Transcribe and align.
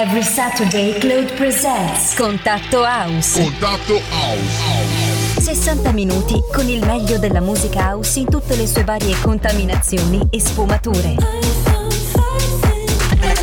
Every 0.00 0.22
Saturday 0.22 0.96
Claude 1.00 1.34
presents 1.34 2.14
Contatto 2.14 2.84
House. 2.84 3.42
Contatto 3.42 4.00
House. 4.12 5.40
60 5.40 5.90
minuti 5.90 6.40
con 6.52 6.68
il 6.68 6.86
meglio 6.86 7.18
della 7.18 7.40
musica 7.40 7.80
house 7.80 8.20
in 8.20 8.30
tutte 8.30 8.54
le 8.54 8.68
sue 8.68 8.84
varie 8.84 9.18
contaminazioni 9.20 10.24
e 10.30 10.40
sfumature. 10.40 11.16
An 11.16 11.26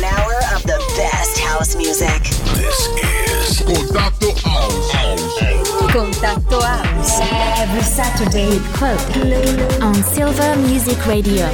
hour 0.02 0.38
of 0.54 0.62
the 0.62 0.78
best 0.96 1.38
house 1.44 1.76
music. 1.76 2.22
This 2.54 2.88
is 3.02 3.62
Contatto 3.62 4.32
House. 4.42 4.94
Contatto 5.92 6.60
House 6.60 7.20
Every 7.58 7.82
Saturday 7.82 8.58
Claude. 8.72 9.82
on 9.82 10.02
Silver 10.02 10.56
Music 10.56 11.04
Radio. 11.04 11.46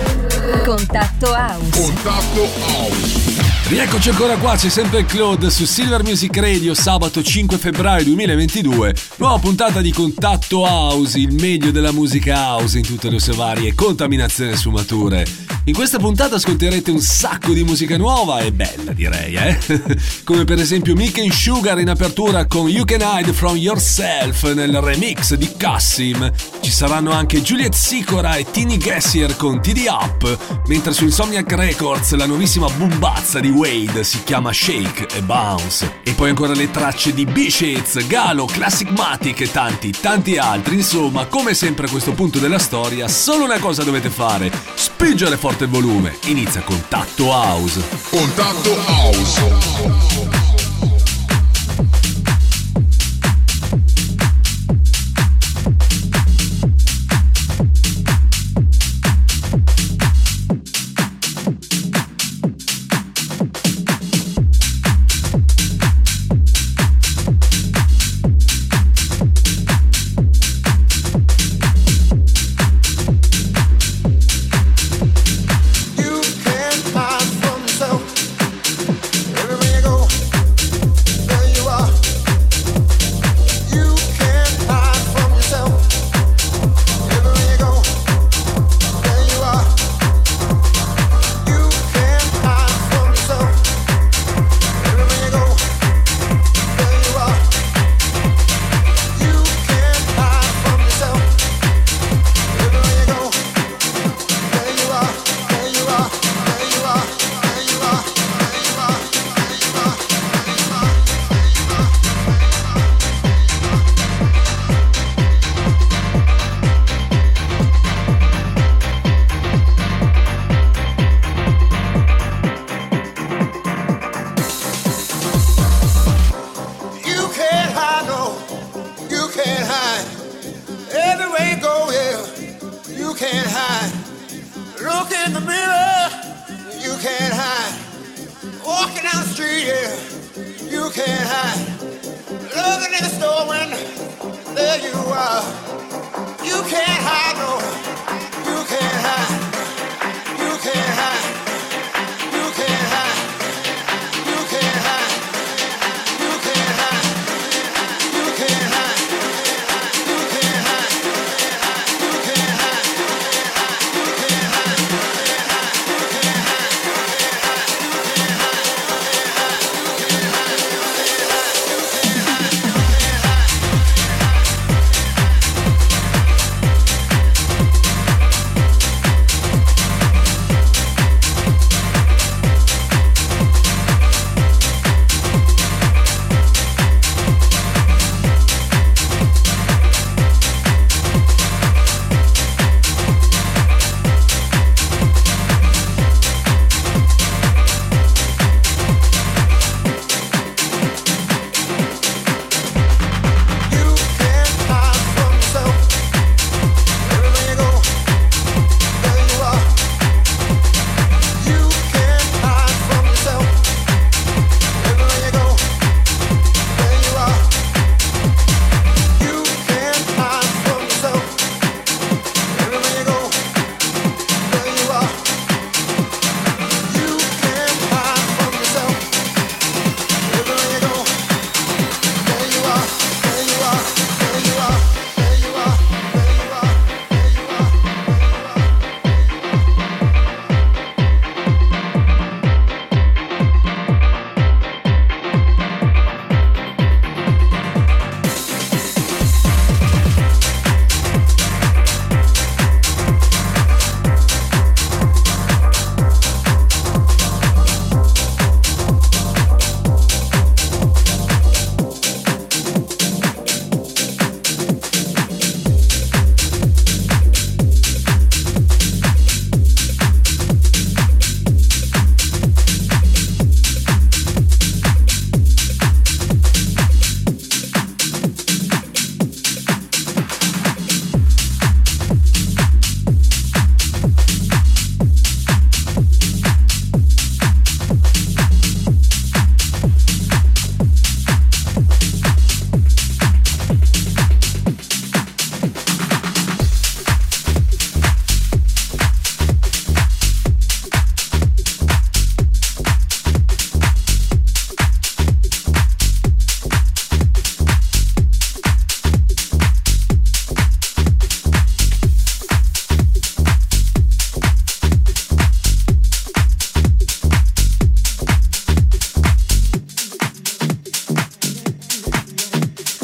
Contatto 0.62 1.34
House. 1.34 1.70
Contatto 1.72 2.48
House. 2.68 3.21
Rieccoci 3.68 4.10
ancora 4.10 4.36
qua, 4.36 4.56
c'è 4.56 4.68
sempre 4.68 5.04
Claude 5.06 5.50
su 5.50 5.64
Silver 5.64 6.02
Music 6.02 6.36
Radio, 6.36 6.74
sabato 6.74 7.22
5 7.22 7.56
febbraio 7.56 8.04
2022, 8.04 8.94
nuova 9.16 9.38
puntata 9.38 9.80
di 9.80 9.92
Contatto 9.92 10.60
House, 10.60 11.18
il 11.18 11.32
meglio 11.32 11.70
della 11.70 11.92
musica 11.92 12.34
house 12.34 12.76
in 12.76 12.84
tutte 12.84 13.08
le 13.08 13.18
sue 13.18 13.34
varie 13.34 13.74
contaminazioni 13.74 14.52
e 14.52 14.56
sfumature. 14.56 15.51
In 15.64 15.74
questa 15.74 15.98
puntata 15.98 16.34
ascolterete 16.34 16.90
un 16.90 17.00
sacco 17.00 17.52
di 17.52 17.62
musica 17.62 17.96
nuova 17.96 18.40
e 18.40 18.50
bella 18.50 18.90
direi, 18.92 19.34
eh? 19.36 19.58
Come 20.24 20.44
per 20.44 20.58
esempio 20.58 20.96
Mick 20.96 21.18
and 21.18 21.30
Sugar 21.30 21.78
in 21.78 21.88
apertura 21.88 22.46
con 22.46 22.68
You 22.68 22.84
Can 22.84 23.00
Hide 23.00 23.32
From 23.32 23.54
Yourself 23.54 24.52
nel 24.54 24.80
remix 24.80 25.34
di 25.34 25.48
Cassim. 25.56 26.32
Ci 26.60 26.70
saranno 26.72 27.12
anche 27.12 27.42
Juliet 27.42 27.74
Sicora 27.74 28.34
e 28.34 28.50
Tini 28.50 28.76
Gessier 28.76 29.36
con 29.36 29.62
TD 29.62 29.84
Up, 29.86 30.64
mentre 30.66 30.92
su 30.92 31.04
Insomniac 31.04 31.52
Records 31.52 32.12
la 32.14 32.26
nuovissima 32.26 32.68
bumbazza 32.68 33.38
di 33.38 33.50
Wade 33.50 34.02
si 34.02 34.24
chiama 34.24 34.52
Shake 34.52 35.16
e 35.16 35.22
Bounce. 35.22 36.00
E 36.02 36.10
poi 36.14 36.30
ancora 36.30 36.54
le 36.54 36.72
tracce 36.72 37.14
di 37.14 37.24
B-Shades, 37.24 38.04
Galo, 38.08 38.46
Classic 38.46 38.90
Matic 38.90 39.42
e 39.42 39.50
tanti, 39.52 39.92
tanti 39.92 40.38
altri. 40.38 40.74
Insomma, 40.74 41.26
come 41.26 41.54
sempre 41.54 41.86
a 41.86 41.90
questo 41.90 42.10
punto 42.14 42.40
della 42.40 42.58
storia, 42.58 43.06
solo 43.06 43.44
una 43.44 43.60
cosa 43.60 43.84
dovete 43.84 44.10
fare: 44.10 44.50
spingere 44.74 45.36
forte 45.36 45.50
il 45.60 45.68
volume. 45.68 46.16
Inizia 46.26 46.62
Contatto 46.62 47.30
House. 47.30 47.82
Contatto 48.10 48.76
House. 48.86 49.40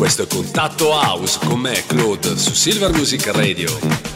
Questo 0.09 0.23
è 0.23 0.27
Contatto 0.27 0.89
House 0.89 1.39
con 1.45 1.61
me, 1.61 1.85
Claude, 1.87 2.39
su 2.39 2.55
Silver 2.55 2.91
Music 2.93 3.27
Radio. 3.27 4.08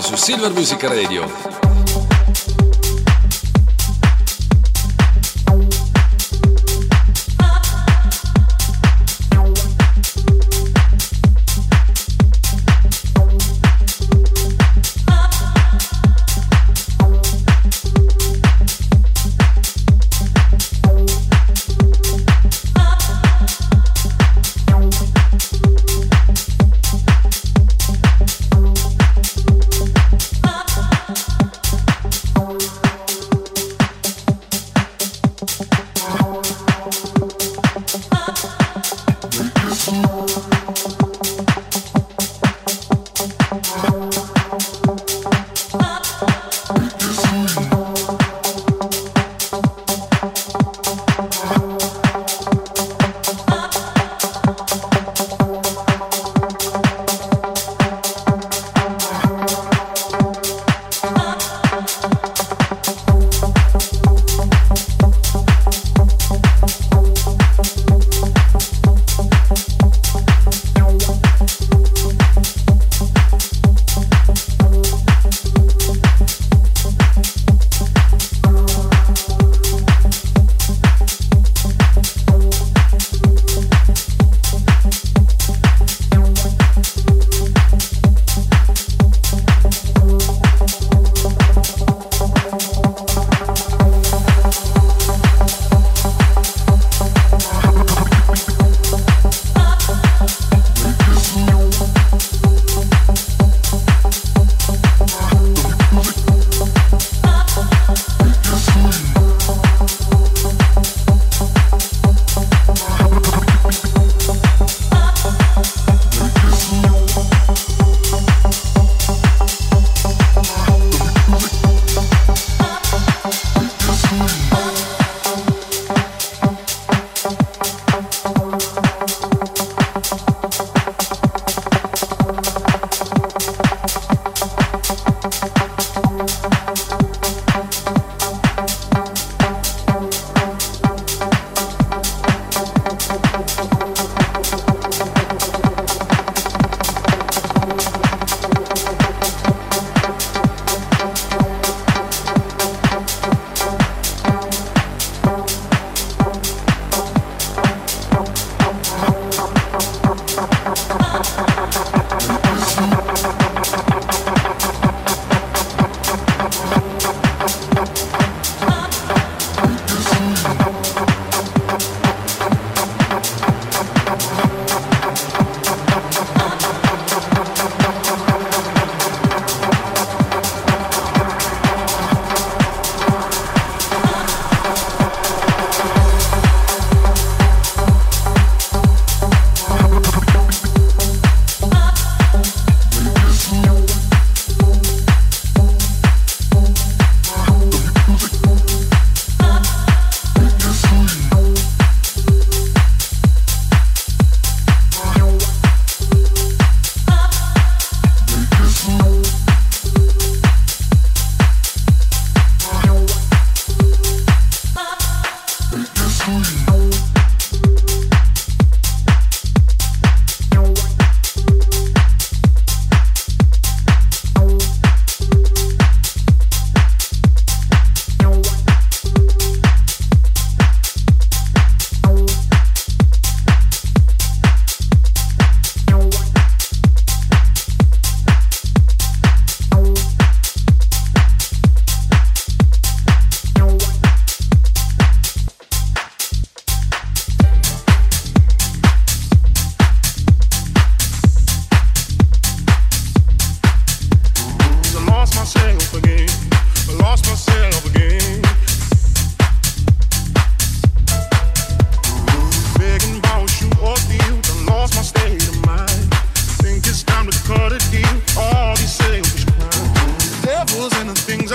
Su 0.00 0.16
Silver 0.16 0.52
Music 0.52 0.82
Radio. 0.84 1.61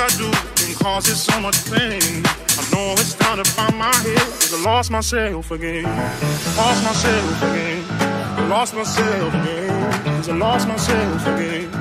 I 0.07 0.09
do 0.15 0.31
can 0.55 0.73
causes 0.75 1.21
so 1.21 1.37
much 1.41 1.69
pain. 1.69 2.23
I 2.59 2.63
know 2.71 2.93
it's 2.93 3.13
time 3.15 3.43
to 3.43 3.51
find 3.51 3.77
my 3.77 3.93
head, 3.93 4.19
cause 4.39 4.53
I 4.53 4.63
lost 4.63 4.89
myself 4.89 5.51
again. 5.51 5.83
Lost 6.55 6.81
myself 6.85 7.43
again. 7.43 8.47
Lost 8.47 8.73
myself 8.73 9.33
again. 9.33 10.03
Cause 10.05 10.29
I 10.29 10.35
lost 10.37 10.67
myself 10.69 11.27
again. 11.27 11.71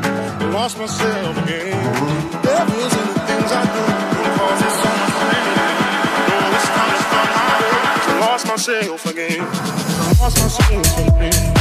Lost 0.53 0.77
myself 0.77 1.39
again. 1.45 2.43
Devils 2.43 2.95
and 2.99 3.09
the 3.11 3.21
things 3.29 3.53
I 3.53 3.63
do 3.75 3.83
can 4.19 4.39
causes 4.39 4.75
so 4.83 4.91
much 5.01 5.17
pain. 5.31 5.55
I 6.11 6.27
know 6.27 6.57
it's 6.57 6.69
down 6.75 6.91
about 7.07 7.31
my 7.39 7.55
head, 7.63 7.81
cause 7.95 8.09
I 8.09 8.19
lost 8.27 8.47
myself 8.49 9.07
again. 9.07 9.41
I 9.41 10.15
lost 10.21 10.37
myself 10.43 10.99
again. 10.99 11.56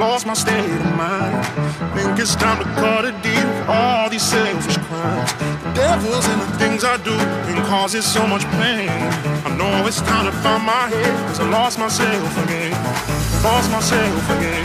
Lost 0.00 0.26
my 0.26 0.32
state 0.32 0.64
of 0.64 0.96
mind. 0.96 1.44
Think 1.94 2.18
it's 2.18 2.34
time 2.34 2.56
to 2.56 2.64
cut 2.80 3.04
a 3.04 3.12
deal 3.20 3.48
for 3.52 3.72
all 3.72 4.08
these 4.08 4.22
selfish 4.22 4.78
crimes. 4.88 5.30
The 5.62 5.72
devil's 5.74 6.26
in 6.26 6.38
the 6.38 6.50
things 6.56 6.84
I 6.84 6.96
do 7.04 7.12
and 7.12 7.58
causes 7.66 8.06
so 8.06 8.26
much 8.26 8.44
pain. 8.56 8.88
I 9.44 9.50
know 9.58 9.86
it's 9.86 10.00
time 10.00 10.24
to 10.24 10.32
find 10.40 10.64
my 10.64 10.88
head, 10.88 11.12
cause 11.28 11.40
I 11.40 11.50
lost 11.50 11.78
myself 11.78 12.32
again. 12.44 12.72
Lost 13.44 13.70
myself 13.70 14.24
again. 14.40 14.64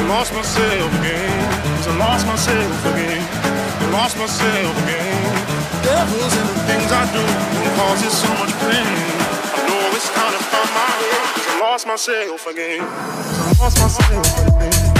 I 0.00 0.08
lost 0.08 0.32
myself 0.32 0.88
again. 1.00 1.36
Cause 1.76 1.88
I 1.88 1.96
lost 1.98 2.26
myself 2.26 2.86
again. 2.92 3.22
I 3.84 3.86
lost 3.92 4.16
myself 4.16 4.72
again. 4.84 5.20
The 5.68 5.80
devil's 5.84 6.34
in 6.40 6.46
the 6.48 6.58
things 6.64 6.88
I 6.90 7.04
do 7.12 7.24
and 7.60 7.70
causes 7.76 8.12
so 8.24 8.30
much 8.40 8.52
pain. 8.64 9.11
Lost 11.62 11.86
myself 11.86 12.46
again. 12.48 12.80
I 12.80 13.54
lost 13.60 13.78
myself 13.78 14.48
again. 14.48 14.91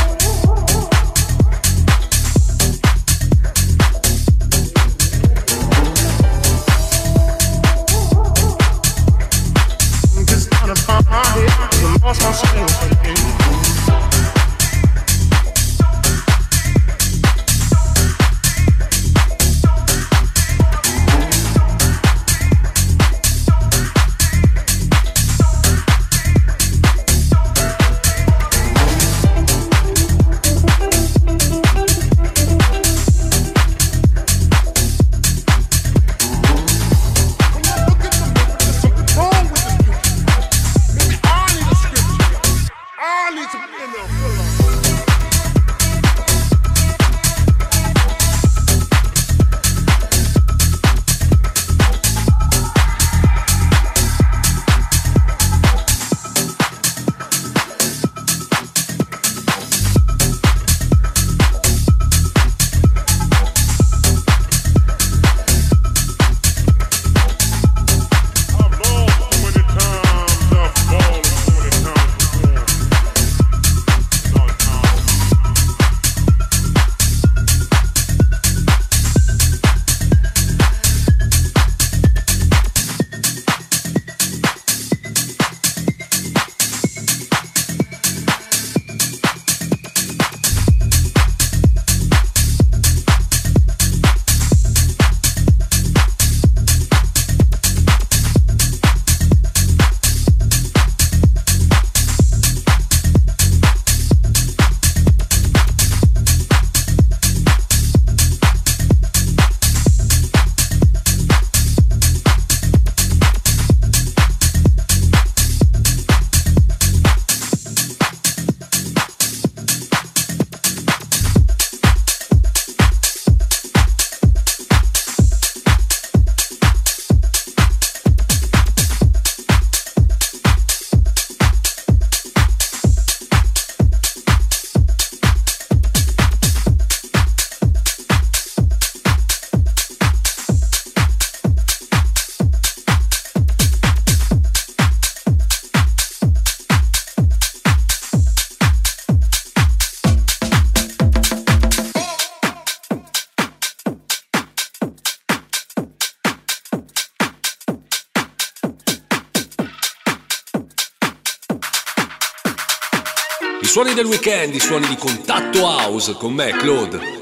House 166.03 166.17
con 166.19 166.35
me, 166.35 166.51
Claude. 166.59 167.22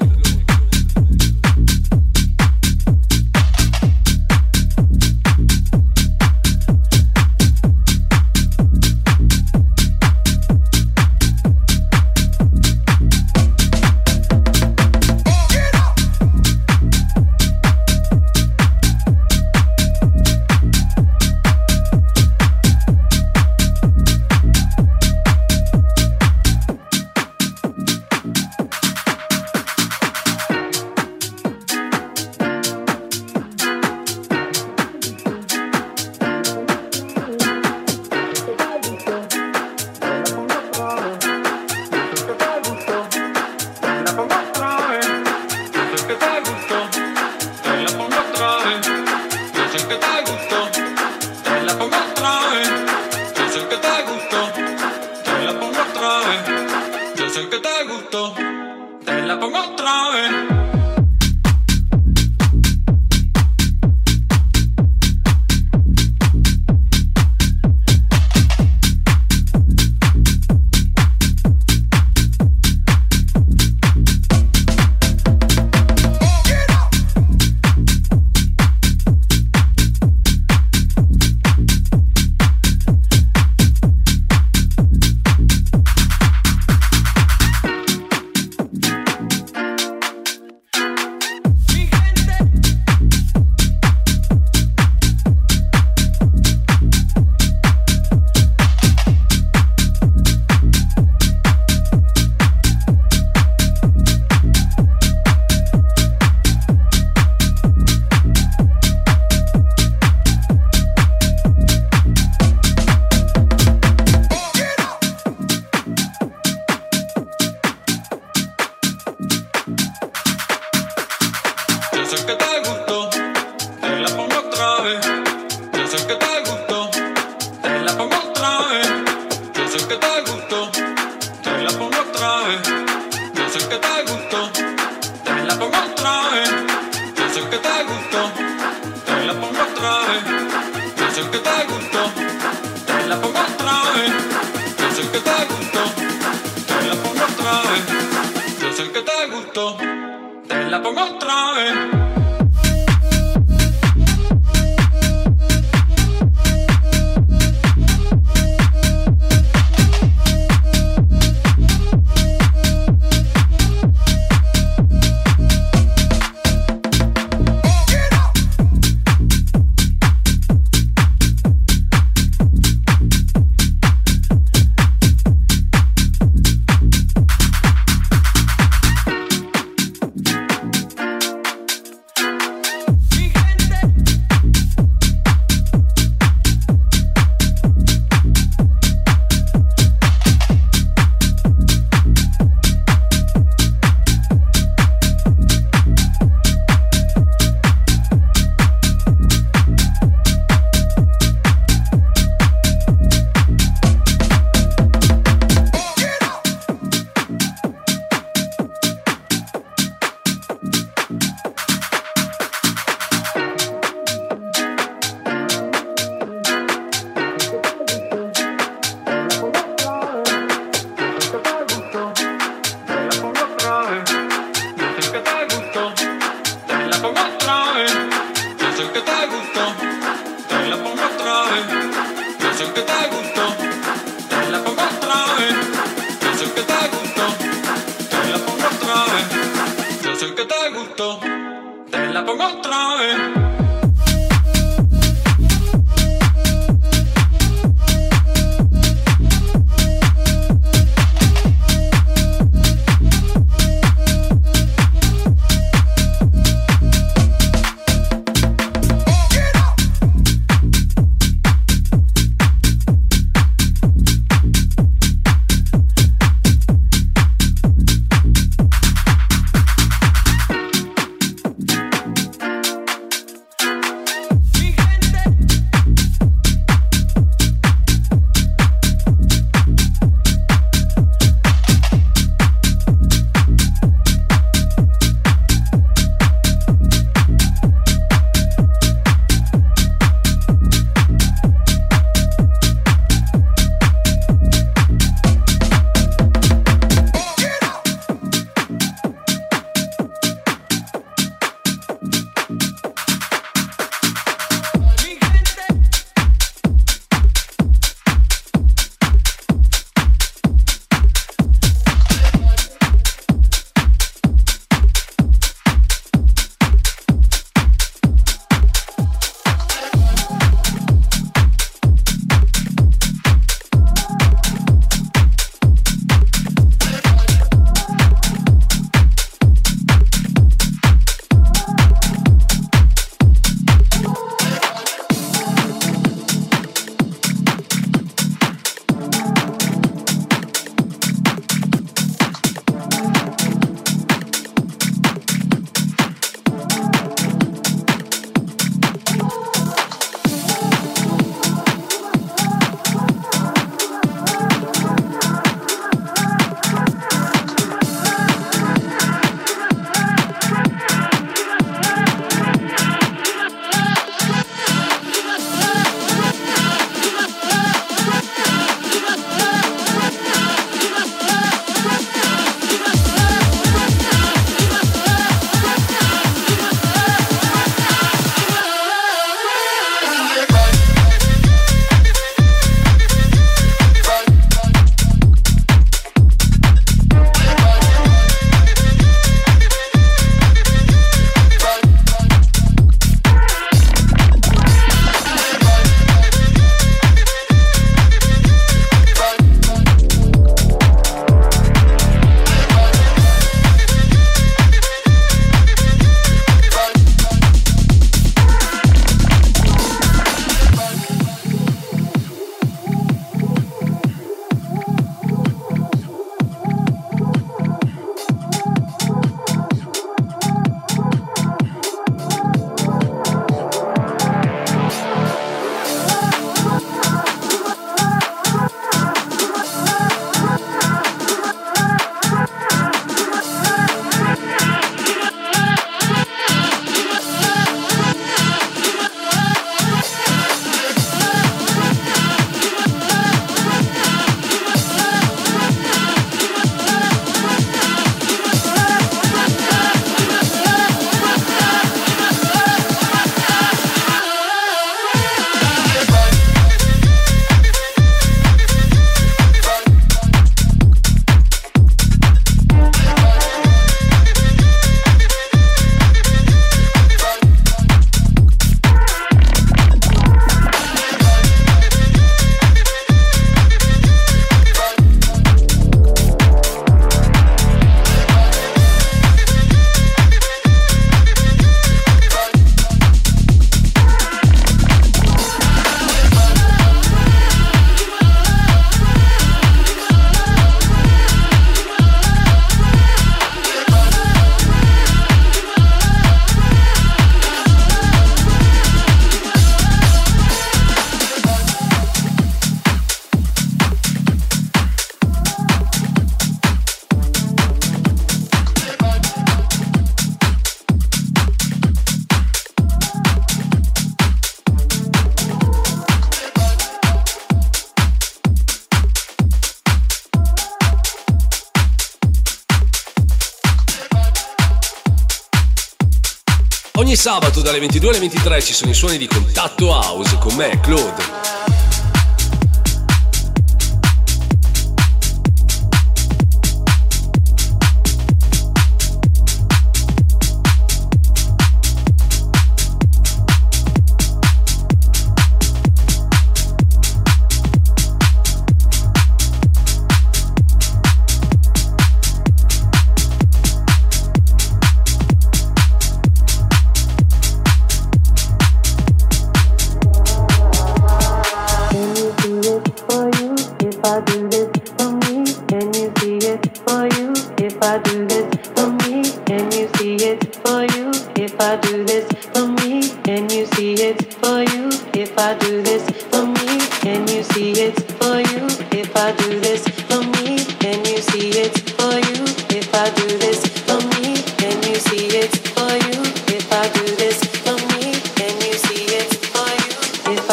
Sabato 527.21 527.61
dalle 527.61 527.77
22 527.77 528.09
alle 528.09 528.19
23 528.19 528.61
ci 528.63 528.73
sono 528.73 528.89
i 528.89 528.95
suoni 528.95 529.19
di 529.19 529.27
Contatto 529.27 529.89
House 529.89 530.39
con 530.39 530.55
me, 530.55 530.79
Claude. 530.79 531.50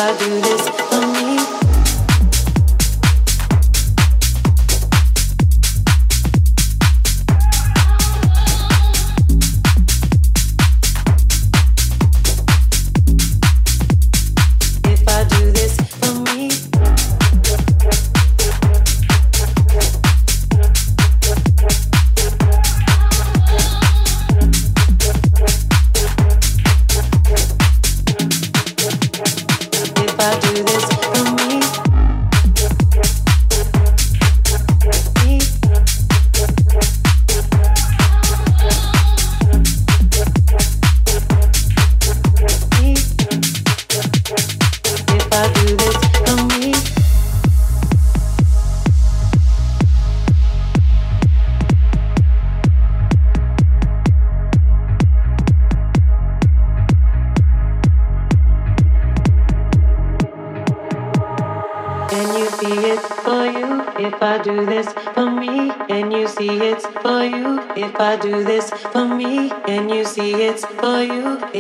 I 0.01 0.17
do 0.17 0.41
this? 0.41 0.88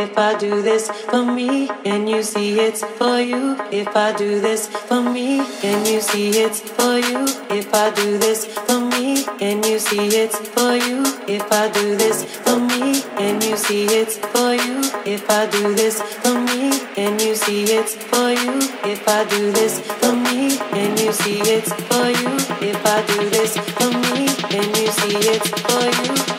if 0.01 0.17
I 0.17 0.39
do 0.39 0.63
this 0.63 0.91
for 1.11 1.25
me 1.25 1.69
and 1.85 2.09
you 2.09 2.23
see 2.23 2.61
it's 2.61 2.85
for 2.85 3.21
you. 3.21 3.57
If 3.73 3.97
I 3.97 4.17
do 4.17 4.41
this 4.41 4.69
for 4.69 5.03
me 5.03 5.41
and 5.65 5.87
you 5.87 6.01
see 6.01 6.31
it's 6.31 6.61
for 6.61 6.99
you. 6.99 7.27
If 7.51 7.75
I 7.75 7.91
do 7.91 8.19
this 8.19 8.47
for 8.47 8.81
me 8.81 9.25
and 9.41 9.65
you 9.65 9.79
see 9.79 10.07
it's 10.23 10.39
for 10.55 10.75
you. 10.77 11.03
If 11.27 11.51
I 11.51 11.69
do 11.71 11.97
this 11.97 12.25
for 12.25 12.59
me 12.61 13.03
and 13.19 13.43
you 13.43 13.57
see 13.57 13.85
it's 13.87 14.19
for 14.19 14.55
you. 14.55 14.79
If 15.05 15.29
I 15.31 15.47
do 15.47 15.75
this 15.75 16.01
for 16.23 16.39
me 16.39 16.71
and 16.97 17.21
you 17.21 17.35
see 17.35 17.65
it's 17.65 17.97
for 17.97 18.31
you. 18.31 18.55
If 18.85 19.09
I 19.09 19.25
do 19.25 19.53
this 19.53 19.81
for 19.81 20.13
me 20.13 20.59
and 20.79 20.99
you 21.01 21.13
see 21.13 21.41
it's 21.41 21.73
for 21.89 22.07
you. 22.21 22.33
If 22.71 22.85
I 22.87 23.03
do 23.07 23.31
this 23.31 23.57
for 23.77 23.91
me 23.91 24.29
and 24.57 24.67
you 24.77 24.89
see 24.99 25.17
it's 25.35 25.49
for 25.67 26.35
you. 26.35 26.38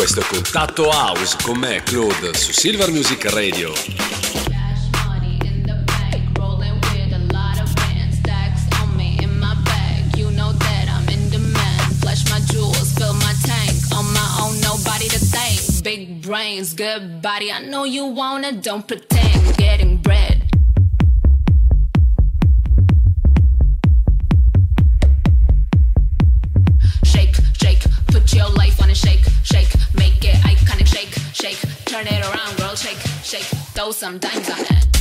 Questo 0.00 0.20
è 0.20 0.24
Contatto 0.24 0.88
House 0.88 1.36
con 1.42 1.58
me, 1.58 1.82
Claude, 1.82 2.32
su 2.32 2.52
Silver 2.52 2.90
Music 2.90 3.22
Radio. 3.26 3.70
big 15.82 16.22
brains, 16.22 16.74
good 16.74 17.20
body. 17.20 17.50
I 17.50 17.60
know 17.68 17.84
you 17.84 18.06
wanna, 18.06 18.52
don't 18.52 18.86
pretend. 18.86 19.29
throw 33.80 33.92
some 33.92 34.18
dimes 34.18 34.50
on 34.50 34.60
it. 34.60 34.99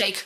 shake 0.00 0.24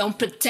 don't 0.00 0.18
pretend 0.18 0.49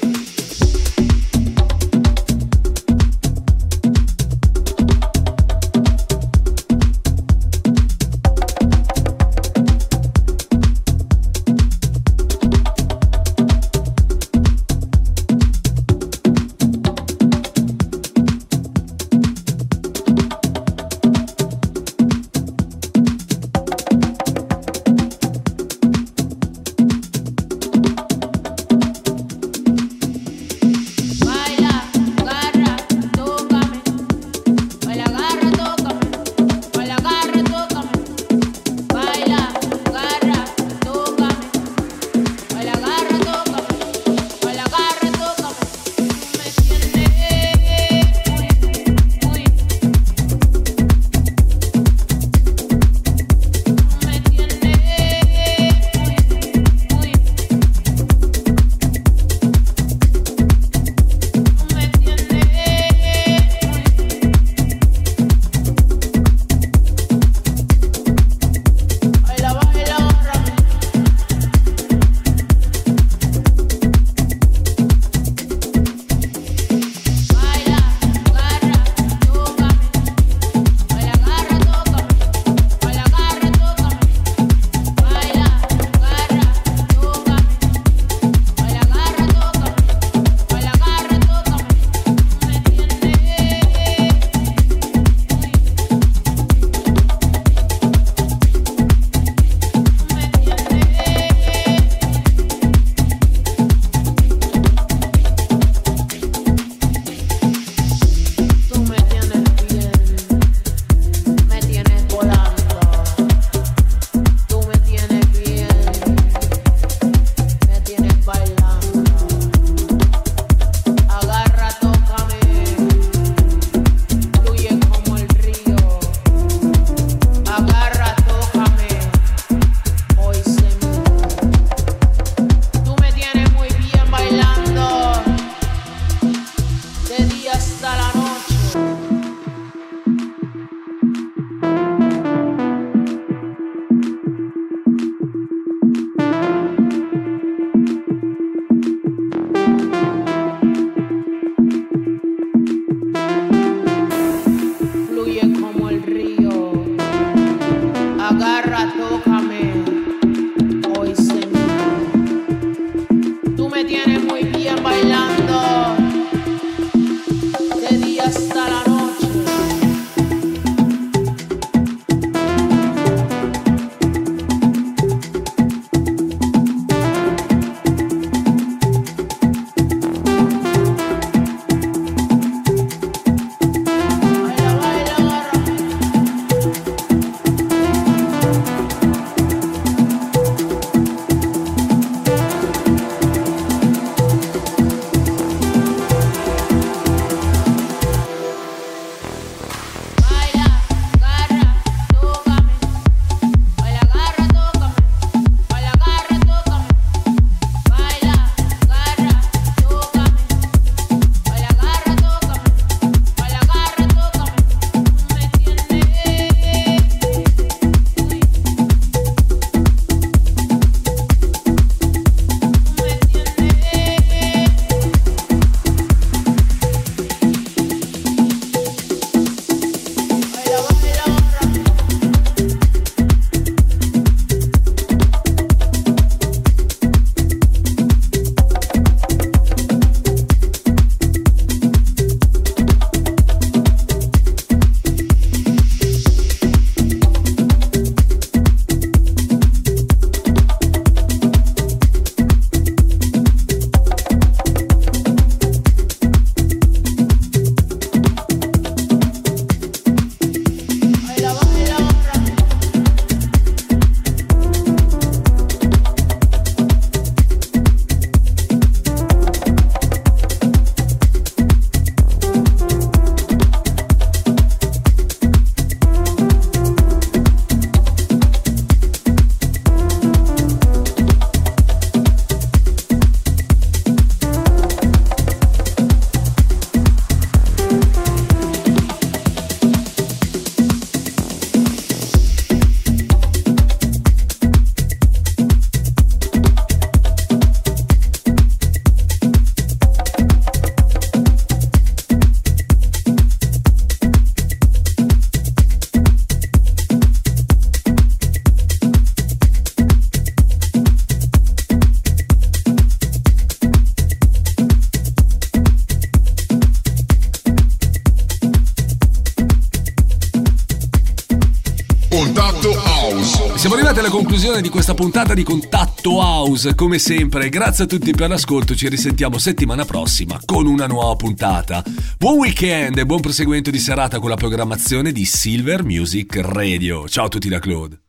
House. 326.81 326.95
Come 326.95 327.19
sempre, 327.19 327.69
grazie 327.69 328.05
a 328.05 328.07
tutti 328.07 328.31
per 328.31 328.49
l'ascolto. 328.49 328.95
Ci 328.95 329.07
risentiamo 329.07 329.57
settimana 329.57 330.05
prossima 330.05 330.59
con 330.65 330.87
una 330.87 331.05
nuova 331.07 331.35
puntata. 331.35 332.03
Buon 332.37 332.57
weekend 332.57 333.17
e 333.17 333.25
buon 333.25 333.41
proseguimento 333.41 333.91
di 333.91 333.99
serata 333.99 334.39
con 334.39 334.49
la 334.49 334.55
programmazione 334.55 335.31
di 335.31 335.45
Silver 335.45 336.03
Music 336.03 336.55
Radio. 336.57 337.27
Ciao 337.27 337.45
a 337.45 337.49
tutti 337.49 337.69
da 337.69 337.79
Claude. 337.79 338.20